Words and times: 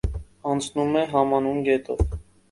Անցնում 0.53 0.95
է 1.01 1.03
համանուն 1.11 1.59
գետով։ 1.67 2.01